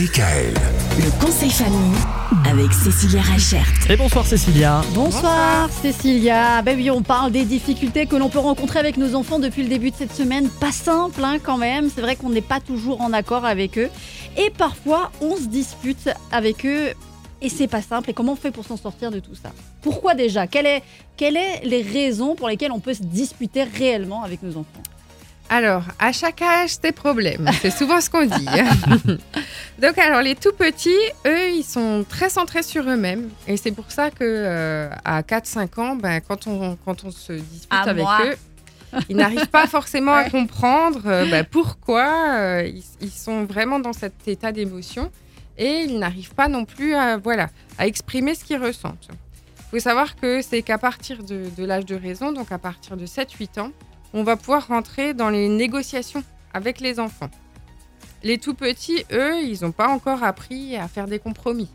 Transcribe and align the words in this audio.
DKL. 0.00 0.54
Le 0.96 1.22
conseil 1.22 1.50
famille 1.50 1.98
avec 2.50 2.72
Cécilia 2.72 3.20
Rachert. 3.20 3.66
Et 3.90 3.96
bonsoir 3.96 4.24
Cécilia. 4.24 4.80
Bonsoir 4.94 5.68
Cécilia. 5.68 6.62
Ben 6.62 6.74
oui, 6.74 6.90
on 6.90 7.02
parle 7.02 7.32
des 7.32 7.44
difficultés 7.44 8.06
que 8.06 8.16
l'on 8.16 8.30
peut 8.30 8.38
rencontrer 8.38 8.78
avec 8.78 8.96
nos 8.96 9.14
enfants 9.14 9.38
depuis 9.38 9.62
le 9.62 9.68
début 9.68 9.90
de 9.90 9.96
cette 9.96 10.14
semaine. 10.14 10.48
Pas 10.48 10.72
simple 10.72 11.22
hein, 11.22 11.36
quand 11.42 11.58
même. 11.58 11.90
C'est 11.94 12.00
vrai 12.00 12.16
qu'on 12.16 12.30
n'est 12.30 12.40
pas 12.40 12.60
toujours 12.60 13.02
en 13.02 13.12
accord 13.12 13.44
avec 13.44 13.76
eux. 13.76 13.90
Et 14.38 14.48
parfois, 14.48 15.12
on 15.20 15.36
se 15.36 15.48
dispute 15.48 16.08
avec 16.32 16.64
eux. 16.64 16.94
Et 17.42 17.50
c'est 17.50 17.68
pas 17.68 17.82
simple. 17.82 18.08
Et 18.08 18.14
comment 18.14 18.32
on 18.32 18.36
fait 18.36 18.52
pour 18.52 18.64
s'en 18.64 18.78
sortir 18.78 19.10
de 19.10 19.20
tout 19.20 19.34
ça? 19.34 19.50
Pourquoi 19.82 20.14
déjà? 20.14 20.46
Quelles 20.46 20.80
sont 21.18 21.34
les 21.62 21.82
raisons 21.82 22.36
pour 22.36 22.48
lesquelles 22.48 22.72
on 22.72 22.80
peut 22.80 22.94
se 22.94 23.02
disputer 23.02 23.64
réellement 23.64 24.22
avec 24.22 24.42
nos 24.42 24.52
enfants? 24.52 24.82
Alors, 25.52 25.82
à 25.98 26.12
chaque 26.12 26.40
âge, 26.42 26.76
ses 26.80 26.92
problèmes. 26.92 27.50
C'est 27.60 27.72
souvent 27.72 28.00
ce 28.00 28.08
qu'on 28.08 28.24
dit. 28.24 28.46
Donc, 29.80 29.98
alors, 29.98 30.22
les 30.22 30.36
tout 30.36 30.52
petits, 30.52 30.94
eux, 31.26 31.50
ils 31.50 31.64
sont 31.64 32.06
très 32.08 32.30
centrés 32.30 32.62
sur 32.62 32.88
eux-mêmes. 32.88 33.28
Et 33.48 33.56
c'est 33.56 33.72
pour 33.72 33.90
ça 33.90 34.12
que 34.12 34.18
euh, 34.22 34.88
à 35.04 35.22
4-5 35.22 35.80
ans, 35.80 35.96
ben, 35.96 36.20
quand, 36.20 36.46
on, 36.46 36.76
quand 36.76 37.02
on 37.02 37.10
se 37.10 37.32
dispute 37.32 37.72
À 37.72 37.80
avec 37.80 38.04
moi. 38.04 38.20
eux, 38.26 38.36
ils 39.08 39.16
n'arrivent 39.16 39.48
pas 39.48 39.66
forcément 39.66 40.14
à 40.14 40.24
comprendre 40.30 41.02
euh, 41.06 41.28
ben, 41.28 41.44
pourquoi 41.44 42.36
euh, 42.38 42.70
ils, 42.72 42.84
ils 43.00 43.10
sont 43.10 43.42
vraiment 43.44 43.80
dans 43.80 43.92
cet 43.92 44.28
état 44.28 44.52
d'émotion. 44.52 45.10
Et 45.58 45.80
ils 45.82 45.98
n'arrivent 45.98 46.34
pas 46.34 46.46
non 46.46 46.64
plus 46.64 46.94
à, 46.94 47.16
voilà, 47.16 47.50
à 47.76 47.88
exprimer 47.88 48.36
ce 48.36 48.44
qu'ils 48.44 48.62
ressentent. 48.62 49.08
Il 49.10 49.78
faut 49.78 49.80
savoir 49.80 50.14
que 50.14 50.42
c'est 50.42 50.62
qu'à 50.62 50.78
partir 50.78 51.24
de, 51.24 51.46
de 51.56 51.64
l'âge 51.64 51.86
de 51.86 51.96
raison, 51.96 52.30
donc 52.30 52.52
à 52.52 52.58
partir 52.58 52.96
de 52.96 53.04
7-8 53.04 53.60
ans, 53.60 53.72
on 54.12 54.22
va 54.22 54.36
pouvoir 54.36 54.66
rentrer 54.68 55.14
dans 55.14 55.30
les 55.30 55.48
négociations 55.48 56.22
avec 56.52 56.80
les 56.80 56.98
enfants. 56.98 57.30
Les 58.22 58.38
tout 58.38 58.54
petits, 58.54 59.04
eux, 59.12 59.40
ils 59.42 59.62
n'ont 59.62 59.72
pas 59.72 59.88
encore 59.88 60.22
appris 60.24 60.76
à 60.76 60.88
faire 60.88 61.06
des 61.06 61.18
compromis. 61.18 61.68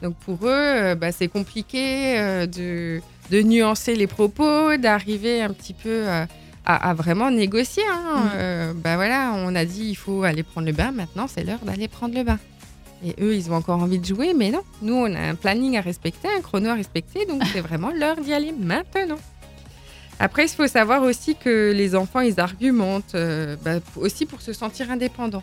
Donc 0.00 0.16
pour 0.16 0.46
eux, 0.46 0.50
euh, 0.50 0.94
bah, 0.94 1.12
c'est 1.12 1.28
compliqué 1.28 2.18
euh, 2.18 2.46
de, 2.46 3.00
de 3.30 3.42
nuancer 3.42 3.94
les 3.94 4.06
propos, 4.06 4.76
d'arriver 4.76 5.42
un 5.42 5.50
petit 5.50 5.74
peu 5.74 6.08
euh, 6.08 6.24
à, 6.64 6.90
à 6.90 6.94
vraiment 6.94 7.30
négocier. 7.30 7.84
hein. 7.88 8.24
Mm. 8.24 8.30
Euh, 8.34 8.72
bah 8.74 8.96
voilà, 8.96 9.32
on 9.36 9.54
a 9.54 9.64
dit 9.64 9.88
il 9.90 9.94
faut 9.94 10.22
aller 10.22 10.42
prendre 10.42 10.66
le 10.66 10.72
bain, 10.72 10.92
maintenant 10.92 11.26
c'est 11.28 11.44
l'heure 11.44 11.60
d'aller 11.62 11.88
prendre 11.88 12.14
le 12.14 12.24
bain. 12.24 12.38
Et 13.04 13.16
eux, 13.20 13.34
ils 13.34 13.50
ont 13.50 13.54
encore 13.56 13.82
envie 13.82 13.98
de 13.98 14.04
jouer, 14.04 14.32
mais 14.32 14.50
non. 14.50 14.62
Nous, 14.80 14.94
on 14.94 15.12
a 15.12 15.18
un 15.18 15.34
planning 15.34 15.76
à 15.76 15.80
respecter, 15.80 16.28
un 16.28 16.40
chrono 16.40 16.70
à 16.70 16.74
respecter, 16.74 17.26
donc 17.26 17.42
c'est 17.52 17.60
vraiment 17.60 17.90
l'heure 17.90 18.16
d'y 18.20 18.32
aller 18.32 18.52
maintenant. 18.52 19.18
Après, 20.22 20.44
il 20.44 20.48
faut 20.48 20.68
savoir 20.68 21.02
aussi 21.02 21.34
que 21.34 21.72
les 21.74 21.96
enfants, 21.96 22.20
ils 22.20 22.38
argumentent 22.38 23.16
euh, 23.16 23.56
bah, 23.64 23.80
aussi 23.96 24.24
pour 24.24 24.40
se 24.40 24.52
sentir 24.52 24.88
indépendants. 24.88 25.42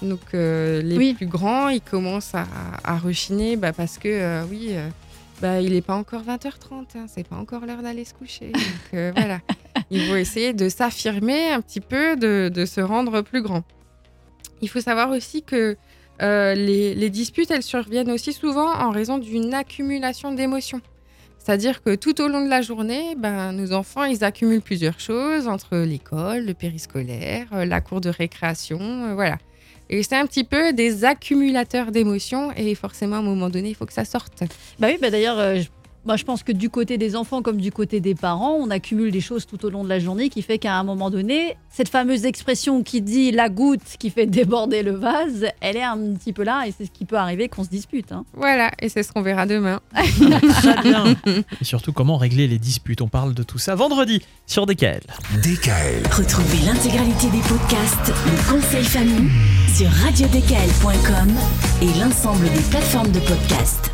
Donc, 0.00 0.20
euh, 0.34 0.80
les 0.80 0.96
Oui. 0.96 1.14
plus 1.14 1.26
grands, 1.26 1.68
ils 1.68 1.80
commencent 1.80 2.36
à, 2.36 2.46
à 2.84 2.98
rechiner 2.98 3.56
bah, 3.56 3.72
parce 3.72 3.98
que, 3.98 4.06
euh, 4.06 4.44
oui, 4.48 4.76
bah, 5.40 5.60
il 5.60 5.72
n'est 5.72 5.82
pas 5.82 5.96
encore 5.96 6.22
20h30, 6.22 6.84
hein, 6.94 7.06
c'est 7.12 7.26
pas 7.26 7.34
encore 7.34 7.66
l'heure 7.66 7.82
d'aller 7.82 8.04
se 8.04 8.14
coucher. 8.14 8.52
Donc, 8.52 9.12
voilà. 9.16 9.40
Ils 9.90 10.08
vont 10.08 10.14
essayer 10.14 10.52
de 10.52 10.68
s'affirmer 10.68 11.50
un 11.50 11.60
petit 11.60 11.80
peu, 11.80 12.14
de, 12.16 12.48
de 12.48 12.64
se 12.64 12.80
rendre 12.80 13.22
plus 13.22 13.42
grand. 13.42 13.64
Il 14.60 14.68
faut 14.68 14.80
savoir 14.80 15.10
aussi 15.10 15.42
que 15.42 15.76
les, 16.20 16.94
les 16.94 17.10
disputes, 17.10 17.50
elles 17.50 17.64
surviennent 17.64 18.12
aussi 18.12 18.32
souvent 18.32 18.72
en 18.72 18.90
raison 18.92 19.18
d'une 19.18 19.52
accumulation 19.52 20.32
d'émotions. 20.32 20.80
C'est-à-dire 21.44 21.82
que 21.82 21.96
tout 21.96 22.20
au 22.20 22.28
long 22.28 22.44
de 22.44 22.48
la 22.48 22.62
journée, 22.62 23.16
ben, 23.16 23.50
nos 23.52 23.72
enfants, 23.72 24.04
ils 24.04 24.22
accumulent 24.22 24.60
plusieurs 24.60 25.00
choses 25.00 25.48
entre 25.48 25.76
l'école, 25.76 26.44
le 26.44 26.54
périscolaire, 26.54 27.46
euh, 27.52 27.64
la 27.64 27.80
cour 27.80 28.00
de 28.00 28.10
récréation, 28.10 28.78
euh, 28.80 29.14
voilà. 29.14 29.38
Et 29.90 30.04
c'est 30.04 30.14
un 30.14 30.24
petit 30.26 30.44
peu 30.44 30.72
des 30.72 31.04
accumulateurs 31.04 31.90
d'émotions 31.90 32.52
et 32.56 32.76
forcément, 32.76 33.16
à 33.16 33.18
un 33.18 33.22
moment 33.22 33.50
donné, 33.50 33.70
il 33.70 33.74
faut 33.74 33.86
que 33.86 33.92
ça 33.92 34.04
sorte. 34.04 34.44
Bah 34.78 34.86
oui, 34.88 34.98
bah 35.00 35.10
d'ailleurs, 35.10 35.38
euh, 35.40 35.60
moi 36.04 36.16
je 36.16 36.24
pense 36.24 36.42
que 36.42 36.52
du 36.52 36.68
côté 36.70 36.98
des 36.98 37.16
enfants 37.16 37.42
comme 37.42 37.58
du 37.60 37.70
côté 37.72 38.00
des 38.00 38.14
parents, 38.14 38.56
on 38.60 38.70
accumule 38.70 39.10
des 39.10 39.20
choses 39.20 39.46
tout 39.46 39.64
au 39.64 39.70
long 39.70 39.84
de 39.84 39.88
la 39.88 39.98
journée 39.98 40.28
qui 40.28 40.42
fait 40.42 40.58
qu'à 40.58 40.74
un 40.76 40.84
moment 40.84 41.10
donné, 41.10 41.56
cette 41.70 41.88
fameuse 41.88 42.24
expression 42.24 42.82
qui 42.82 43.00
dit 43.02 43.30
la 43.30 43.48
goutte 43.48 43.82
qui 43.98 44.10
fait 44.10 44.26
déborder 44.26 44.82
le 44.82 44.92
vase, 44.92 45.46
elle 45.60 45.76
est 45.76 45.82
un 45.82 45.96
petit 46.14 46.32
peu 46.32 46.42
là 46.42 46.64
et 46.66 46.72
c'est 46.76 46.86
ce 46.86 46.90
qui 46.90 47.04
peut 47.04 47.16
arriver 47.16 47.48
qu'on 47.48 47.64
se 47.64 47.68
dispute. 47.68 48.12
hein. 48.12 48.24
Voilà, 48.34 48.70
et 48.80 48.88
c'est 48.88 49.02
ce 49.02 49.12
qu'on 49.12 49.22
verra 49.22 49.46
demain. 49.46 49.80
Très 49.94 50.82
bien. 50.82 51.14
Et 51.60 51.64
surtout 51.64 51.92
comment 51.92 52.16
régler 52.16 52.48
les 52.48 52.58
disputes? 52.58 53.00
On 53.00 53.08
parle 53.08 53.34
de 53.34 53.42
tout 53.42 53.58
ça 53.58 53.74
vendredi 53.74 54.22
sur 54.46 54.66
DKL. 54.66 55.00
DKL. 55.42 56.02
Retrouvez 56.10 56.66
l'intégralité 56.66 57.28
des 57.30 57.40
podcasts 57.48 58.12
Le 58.26 58.52
conseil 58.52 58.84
famille 58.84 59.30
sur 59.74 59.88
radiodkl.com 59.88 61.28
et 61.82 62.00
l'ensemble 62.00 62.44
des 62.52 62.60
plateformes 62.70 63.12
de 63.12 63.20
podcasts. 63.20 63.91